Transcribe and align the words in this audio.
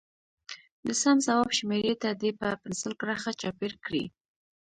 د 0.85 0.87
سم 1.01 1.17
ځواب 1.25 1.49
شمیرې 1.57 1.93
ته 2.01 2.09
دې 2.21 2.31
په 2.39 2.47
پنسل 2.61 2.93
کرښه 3.01 3.31
چاپېر 3.41 3.73
کړي. 3.85 4.05